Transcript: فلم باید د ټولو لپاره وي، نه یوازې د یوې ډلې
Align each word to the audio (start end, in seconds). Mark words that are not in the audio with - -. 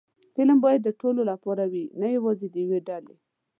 فلم 0.35 0.57
باید 0.65 0.81
د 0.83 0.89
ټولو 1.01 1.21
لپاره 1.31 1.63
وي، 1.71 1.83
نه 2.01 2.07
یوازې 2.15 2.47
د 2.49 2.55
یوې 2.63 2.79
ډلې 2.87 3.15